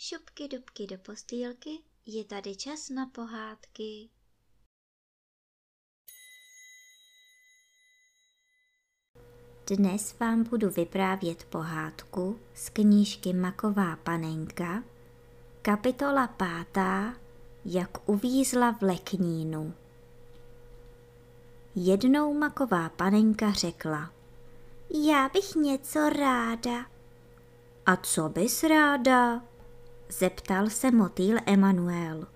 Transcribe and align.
dubky, 0.00 0.48
dubky 0.48 0.86
do 0.86 0.98
postýlky, 0.98 1.70
je 2.06 2.24
tady 2.24 2.56
čas 2.56 2.88
na 2.88 3.06
pohádky. 3.06 4.08
Dnes 9.66 10.18
vám 10.18 10.44
budu 10.44 10.70
vyprávět 10.70 11.44
pohádku 11.44 12.40
z 12.54 12.68
knížky 12.68 13.32
Maková 13.32 13.96
panenka, 13.96 14.84
kapitola 15.62 16.28
pátá, 16.28 17.14
jak 17.64 18.08
uvízla 18.08 18.72
v 18.72 18.82
leknínu. 18.82 19.74
Jednou 21.74 22.34
Maková 22.34 22.88
panenka 22.88 23.52
řekla, 23.52 24.12
já 25.06 25.28
bych 25.28 25.54
něco 25.54 26.08
ráda. 26.08 26.86
A 27.86 27.96
co 27.96 28.28
bys 28.28 28.62
ráda? 28.62 29.49
Zeptal 30.12 30.70
se 30.70 30.90
motýl 30.90 31.36
Emanuel. 31.46 32.26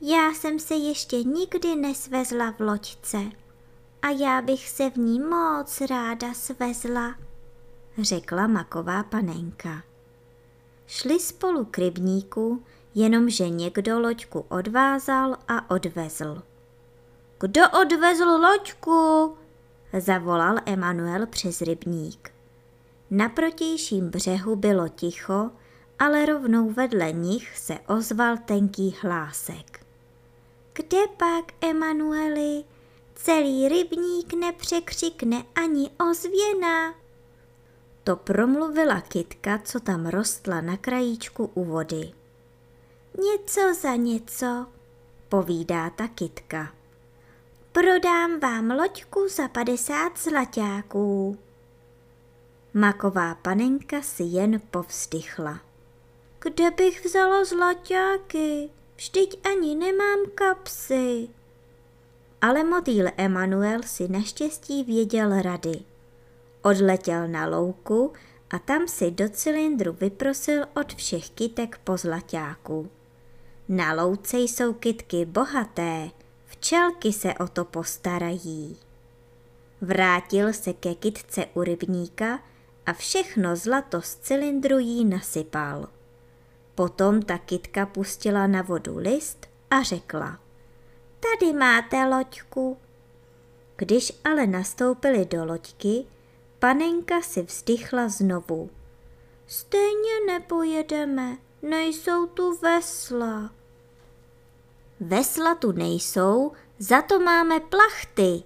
Já 0.00 0.34
jsem 0.34 0.58
se 0.58 0.74
ještě 0.74 1.22
nikdy 1.22 1.76
nesvezla 1.76 2.52
v 2.52 2.60
loďce 2.60 3.18
a 4.02 4.08
já 4.10 4.42
bych 4.42 4.68
se 4.68 4.90
v 4.90 4.96
ní 4.96 5.20
moc 5.20 5.80
ráda 5.80 6.34
svezla, 6.34 7.14
řekla 7.98 8.46
maková 8.46 9.02
panenka. 9.02 9.82
Šli 10.86 11.20
spolu 11.20 11.64
k 11.64 11.78
rybníku, 11.78 12.62
jenomže 12.94 13.48
někdo 13.48 14.00
loďku 14.00 14.40
odvázal 14.48 15.36
a 15.48 15.70
odvezl. 15.70 16.42
Kdo 17.40 17.60
odvezl 17.82 18.24
loďku? 18.24 19.36
zavolal 19.98 20.56
Emanuel 20.66 21.26
přes 21.26 21.60
rybník. 21.60 22.30
Na 23.10 23.28
protějším 23.28 24.10
břehu 24.10 24.56
bylo 24.56 24.88
ticho, 24.88 25.50
ale 25.98 26.26
rovnou 26.26 26.70
vedle 26.70 27.12
nich 27.12 27.58
se 27.58 27.78
ozval 27.86 28.36
tenký 28.36 28.96
hlásek. 29.00 29.86
Kde 30.72 30.98
pak, 31.16 31.44
Emanueli? 31.60 32.64
Celý 33.14 33.68
rybník 33.68 34.34
nepřekřikne 34.34 35.44
ani 35.54 35.90
ozvěna. 36.10 36.94
To 38.04 38.16
promluvila 38.16 39.00
kytka, 39.00 39.58
co 39.58 39.80
tam 39.80 40.06
rostla 40.06 40.60
na 40.60 40.76
krajíčku 40.76 41.50
u 41.54 41.64
vody. 41.64 42.12
Něco 43.18 43.74
za 43.80 43.94
něco, 43.94 44.66
povídá 45.28 45.90
ta 45.90 46.08
kytka. 46.08 46.72
Prodám 47.72 48.40
vám 48.40 48.70
loďku 48.70 49.28
za 49.28 49.48
padesát 49.48 50.18
zlaťáků. 50.18 51.38
Maková 52.74 53.34
panenka 53.34 54.02
si 54.02 54.22
jen 54.22 54.60
povzdychla. 54.70 55.60
Kde 56.44 56.70
bych 56.70 57.04
vzala 57.04 57.44
zlaťáky? 57.44 58.68
Vždyť 58.96 59.46
ani 59.48 59.74
nemám 59.74 60.28
kapsy. 60.34 61.28
Ale 62.40 62.64
motýl 62.64 63.08
Emanuel 63.16 63.82
si 63.82 64.08
naštěstí 64.08 64.84
věděl 64.84 65.42
rady. 65.42 65.80
Odletěl 66.62 67.28
na 67.28 67.46
louku 67.46 68.12
a 68.50 68.58
tam 68.58 68.88
si 68.88 69.10
do 69.10 69.28
cylindru 69.28 69.92
vyprosil 69.92 70.64
od 70.74 70.94
všech 70.94 71.30
kytek 71.30 71.80
po 71.84 71.96
zlaťáku. 71.96 72.90
Na 73.68 73.92
louce 73.92 74.38
jsou 74.38 74.72
kytky 74.72 75.24
bohaté, 75.24 76.10
včelky 76.46 77.12
se 77.12 77.34
o 77.34 77.48
to 77.48 77.64
postarají. 77.64 78.76
Vrátil 79.80 80.52
se 80.52 80.72
ke 80.72 80.94
kytce 80.94 81.46
u 81.54 81.62
rybníka 81.62 82.40
a 82.86 82.92
všechno 82.92 83.56
zlato 83.56 84.02
z 84.02 84.14
cylindru 84.14 84.78
jí 84.78 85.04
nasypal. 85.04 85.93
Potom 86.74 87.22
ta 87.22 87.38
kytka 87.38 87.86
pustila 87.86 88.46
na 88.46 88.62
vodu 88.62 88.98
list 88.98 89.46
a 89.70 89.82
řekla, 89.82 90.38
tady 91.20 91.52
máte 91.52 92.06
loďku. 92.06 92.78
Když 93.76 94.12
ale 94.24 94.46
nastoupili 94.46 95.24
do 95.24 95.44
loďky, 95.44 96.06
panenka 96.58 97.22
si 97.22 97.42
vzdychla 97.42 98.08
znovu. 98.08 98.70
Stejně 99.46 100.20
nepojedeme, 100.26 101.36
nejsou 101.62 102.26
tu 102.26 102.58
vesla. 102.58 103.50
Vesla 105.00 105.54
tu 105.54 105.72
nejsou, 105.72 106.52
za 106.78 107.02
to 107.02 107.20
máme 107.20 107.60
plachty, 107.60 108.42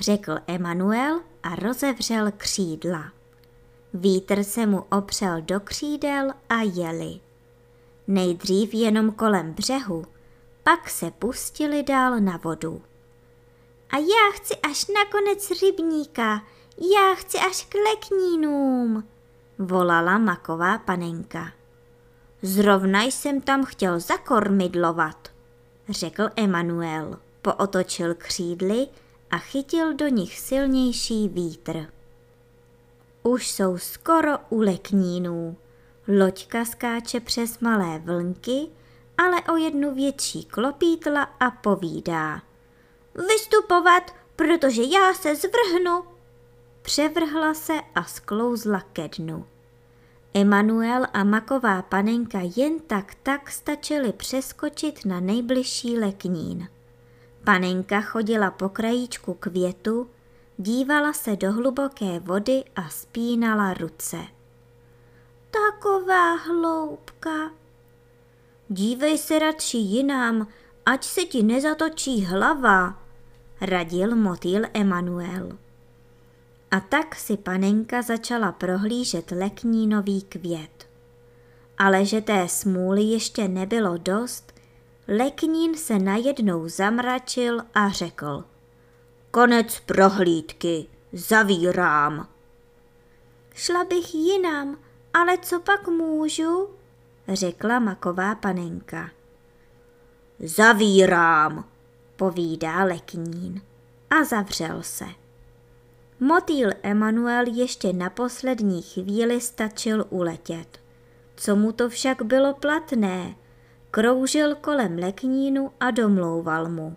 řekl 0.00 0.38
Emanuel 0.46 1.20
a 1.42 1.54
rozevřel 1.54 2.32
křídla. 2.36 3.12
Vítr 3.94 4.42
se 4.42 4.66
mu 4.66 4.84
opřel 4.90 5.42
do 5.42 5.60
křídel 5.60 6.32
a 6.48 6.62
jeli. 6.62 7.20
Nejdřív 8.12 8.74
jenom 8.74 9.12
kolem 9.12 9.52
břehu, 9.52 10.04
pak 10.62 10.90
se 10.90 11.10
pustili 11.10 11.82
dál 11.82 12.20
na 12.20 12.36
vodu. 12.36 12.82
A 13.90 13.96
já 13.96 14.32
chci 14.32 14.56
až 14.56 14.86
na 14.86 15.04
konec 15.04 15.50
rybníka, 15.62 16.42
já 16.96 17.14
chci 17.14 17.38
až 17.38 17.64
k 17.64 17.74
leknínům, 17.74 19.04
volala 19.58 20.18
maková 20.18 20.78
panenka. 20.78 21.52
Zrovna 22.42 23.02
jsem 23.02 23.40
tam 23.40 23.64
chtěl 23.64 24.00
zakormidlovat, 24.00 25.28
řekl 25.88 26.28
Emanuel. 26.36 27.18
Pootočil 27.42 28.14
křídly 28.14 28.88
a 29.30 29.38
chytil 29.38 29.94
do 29.94 30.08
nich 30.08 30.38
silnější 30.38 31.28
vítr. 31.28 31.86
Už 33.22 33.50
jsou 33.50 33.78
skoro 33.78 34.38
u 34.50 34.60
leknínů. 34.60 35.56
Loďka 36.08 36.64
skáče 36.64 37.20
přes 37.20 37.58
malé 37.58 37.98
vlnky, 37.98 38.68
ale 39.18 39.42
o 39.42 39.56
jednu 39.56 39.94
větší 39.94 40.44
klopítla 40.44 41.22
a 41.22 41.50
povídá. 41.50 42.42
Vystupovat, 43.28 44.14
protože 44.36 44.82
já 44.82 45.14
se 45.14 45.34
zvrhnu. 45.36 46.02
Převrhla 46.82 47.54
se 47.54 47.72
a 47.94 48.04
sklouzla 48.04 48.82
ke 48.92 49.08
dnu. 49.08 49.46
Emanuel 50.34 51.06
a 51.12 51.24
maková 51.24 51.82
panenka 51.82 52.38
jen 52.56 52.80
tak 52.80 53.14
tak 53.22 53.50
stačili 53.50 54.12
přeskočit 54.12 55.04
na 55.04 55.20
nejbližší 55.20 55.98
leknín. 55.98 56.68
Panenka 57.44 58.00
chodila 58.00 58.50
po 58.50 58.68
krajíčku 58.68 59.34
květu, 59.34 60.10
dívala 60.58 61.12
se 61.12 61.36
do 61.36 61.52
hluboké 61.52 62.20
vody 62.20 62.64
a 62.76 62.88
spínala 62.88 63.74
ruce. 63.74 64.16
Taková 65.52 66.34
hloubka. 66.34 67.50
Dívej 68.68 69.18
se 69.18 69.38
radši 69.38 69.78
jinam, 69.78 70.46
ať 70.86 71.04
se 71.04 71.20
ti 71.20 71.42
nezatočí 71.42 72.24
hlava, 72.24 73.02
radil 73.60 74.16
motýl 74.16 74.62
Emanuel. 74.74 75.58
A 76.70 76.80
tak 76.80 77.14
si 77.14 77.36
panenka 77.36 78.02
začala 78.02 78.52
prohlížet 78.52 79.30
leknínový 79.30 80.22
květ. 80.22 80.88
Ale 81.78 82.04
že 82.04 82.20
té 82.20 82.48
smůly 82.48 83.02
ještě 83.02 83.48
nebylo 83.48 83.98
dost, 83.98 84.52
leknín 85.08 85.74
se 85.76 85.98
najednou 85.98 86.68
zamračil 86.68 87.60
a 87.74 87.88
řekl. 87.88 88.44
Konec 89.30 89.80
prohlídky, 89.80 90.86
zavírám. 91.12 92.28
Šla 93.54 93.84
bych 93.84 94.14
jinam, 94.14 94.78
ale 95.14 95.38
co 95.38 95.60
pak 95.60 95.88
můžu? 95.88 96.68
řekla 97.28 97.78
maková 97.78 98.34
panenka. 98.34 99.10
Zavírám, 100.38 101.64
povídá 102.16 102.84
leknín 102.84 103.62
a 104.10 104.24
zavřel 104.24 104.82
se. 104.82 105.04
Motýl 106.20 106.70
Emanuel 106.82 107.44
ještě 107.46 107.92
na 107.92 108.10
poslední 108.10 108.82
chvíli 108.82 109.40
stačil 109.40 110.04
uletět. 110.10 110.80
Co 111.36 111.56
mu 111.56 111.72
to 111.72 111.88
však 111.88 112.22
bylo 112.22 112.54
platné? 112.54 113.34
Kroužil 113.90 114.54
kolem 114.54 114.98
leknínu 114.98 115.70
a 115.80 115.90
domlouval 115.90 116.68
mu. 116.68 116.96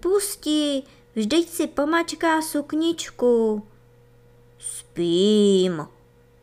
Pusti, 0.00 0.82
vždyť 1.14 1.48
si 1.48 1.66
pomačká 1.66 2.42
sukničku. 2.42 3.62
Spím, 4.58 5.86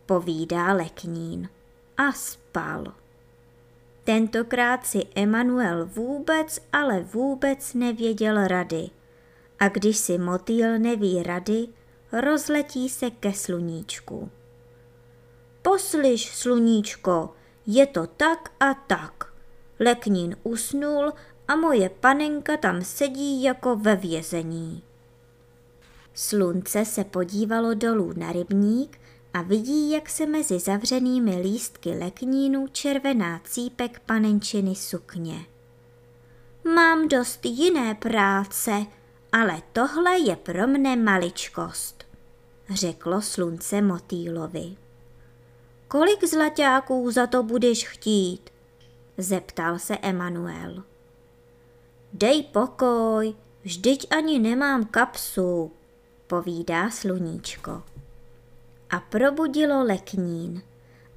povídá 0.06 0.74
leknín. 0.74 1.50
A 1.98 2.12
spal. 2.12 2.94
Tentokrát 4.04 4.86
si 4.86 5.04
Emanuel 5.16 5.86
vůbec, 5.86 6.60
ale 6.74 7.00
vůbec 7.04 7.74
nevěděl 7.74 8.48
rady. 8.48 8.90
A 9.60 9.68
když 9.68 9.98
si 9.98 10.18
motýl 10.18 10.80
neví 10.80 11.24
rady, 11.24 11.68
rozletí 12.12 12.90
se 12.90 13.12
ke 13.12 13.34
sluníčku. 13.34 14.30
Poslyš, 15.62 16.36
sluníčko, 16.36 17.34
je 17.66 17.86
to 17.88 18.08
tak 18.08 18.52
a 18.60 18.74
tak. 18.74 19.34
Leknín 19.80 20.36
usnul 20.44 21.14
a 21.48 21.56
moje 21.56 21.90
panenka 21.90 22.58
tam 22.58 22.84
sedí 22.84 23.44
jako 23.44 23.76
ve 23.76 23.96
vězení. 23.96 24.84
Slunce 26.14 26.86
se 26.86 27.04
podívalo 27.04 27.74
dolů 27.74 28.14
na 28.18 28.32
rybník 28.32 29.00
a 29.36 29.42
vidí, 29.42 29.92
jak 29.92 30.10
se 30.10 30.26
mezi 30.26 30.60
zavřenými 30.60 31.42
lístky 31.42 31.90
leknínů 31.90 32.68
červená 32.68 33.42
cípek 33.44 34.00
panenčiny 34.00 34.76
sukně. 34.76 35.46
Mám 36.76 37.08
dost 37.08 37.46
jiné 37.46 37.96
práce, 37.96 38.86
ale 39.32 39.62
tohle 39.74 40.20
je 40.20 40.36
pro 40.36 40.68
mne 40.68 40.96
maličkost, 40.96 42.04
řeklo 42.70 43.22
slunce 43.22 43.82
motýlovi. 43.82 44.78
Kolik 45.88 46.24
zlaťáků 46.24 47.12
za 47.12 47.28
to 47.28 47.44
budeš 47.44 47.88
chtít? 47.88 48.50
zeptal 49.18 49.80
se 49.80 49.98
Emanuel. 49.98 50.84
Dej 52.14 52.44
pokoj, 52.44 53.36
vždyť 53.64 54.08
ani 54.12 54.40
nemám 54.40 54.86
kapsu, 54.86 55.72
povídá 56.28 56.90
sluníčko. 56.90 57.95
A 58.90 59.00
probudilo 59.00 59.84
leknín. 59.84 60.64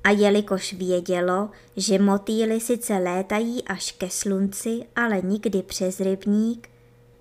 A 0.05 0.11
jelikož 0.11 0.73
vědělo, 0.73 1.51
že 1.77 1.99
motýly 1.99 2.61
sice 2.61 2.93
létají 2.93 3.65
až 3.65 3.93
ke 3.93 4.11
slunci, 4.11 4.89
ale 4.97 5.21
nikdy 5.23 5.63
přes 5.63 6.01
rybník, 6.01 6.71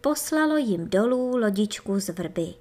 poslalo 0.01 0.57
jim 0.57 0.89
dolů 0.89 1.38
lodičku 1.38 1.99
z 1.99 2.09
vrby. 2.09 2.53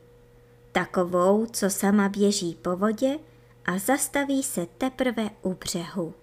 Takovou, 0.73 1.47
co 1.47 1.71
sama 1.71 2.09
běží 2.09 2.55
po 2.63 2.77
vodě 2.77 3.19
a 3.65 3.79
zastaví 3.79 4.43
se 4.43 4.67
teprve 4.79 5.31
u 5.43 5.55
břehu. 5.55 6.15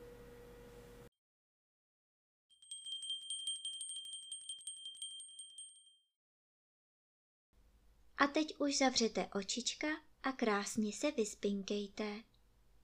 A 8.17 8.27
teď 8.27 8.55
už 8.59 8.77
zavřete 8.77 9.27
očička 9.33 9.87
a 10.23 10.31
krásně 10.31 10.93
se 10.93 11.11
vyspinkejte. 11.11 12.32